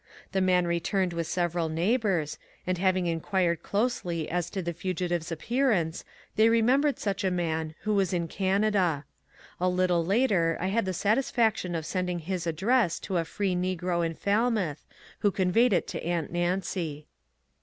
The 0.31 0.41
man 0.41 0.65
returned 0.65 1.13
with 1.13 1.27
several 1.27 1.69
neighbours, 1.69 2.39
and 2.65 2.79
having 2.79 3.05
inquired 3.05 3.61
closely 3.61 4.27
as 4.31 4.49
to 4.49 4.63
the 4.63 4.73
fugi 4.73 5.09
tive's 5.09 5.31
appearance, 5.31 6.03
they 6.37 6.49
remembered 6.49 6.97
such 6.97 7.23
a 7.23 7.29
man, 7.29 7.75
who 7.81 7.93
was 7.93 8.11
in 8.11 8.27
Canada. 8.27 9.05
A 9.59 9.69
little 9.69 10.03
later 10.03 10.57
I 10.59 10.69
had 10.69 10.85
the 10.85 10.93
satisfaction 10.93 11.75
of 11.75 11.85
sending 11.85 12.17
his 12.17 12.47
address 12.47 12.99
to 13.01 13.17
a 13.17 13.25
free 13.25 13.53
negro 13.55 14.03
in 14.03 14.15
Falmouth, 14.15 14.87
who 15.19 15.29
conveyed 15.29 15.71
it 15.71 15.85
to 15.89 16.03
aunt 16.03 16.31
Nancy. 16.31 17.05